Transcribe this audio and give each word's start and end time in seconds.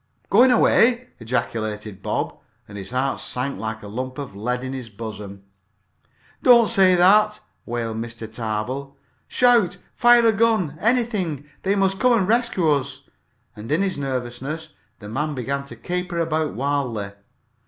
"Going 0.31 0.49
away!" 0.49 1.09
ejaculated 1.19 2.01
Bob, 2.01 2.35
and 2.67 2.75
his 2.75 2.89
heart 2.89 3.19
sank 3.19 3.59
like 3.59 3.83
a 3.83 3.87
lump 3.87 4.17
of 4.17 4.35
lead 4.35 4.63
in 4.63 4.73
his 4.73 4.89
bosom. 4.89 5.43
"Don't 6.41 6.69
say 6.69 6.95
that!" 6.95 7.39
wailed 7.67 7.97
Mr. 7.97 8.25
Tarbill. 8.27 8.97
"Shout 9.27 9.77
fire 9.93 10.25
a 10.25 10.33
gun 10.33 10.75
anything! 10.81 11.47
They 11.61 11.75
must 11.75 11.99
come 11.99 12.13
and 12.13 12.27
rescue 12.27 12.67
us!" 12.67 13.03
And 13.55 13.71
in 13.71 13.83
his 13.83 13.95
nervousness 13.99 14.69
the 14.97 15.07
man 15.07 15.35
began 15.35 15.65
to 15.65 15.75
caper 15.75 16.17
about 16.17 16.55
wildly. 16.55 17.11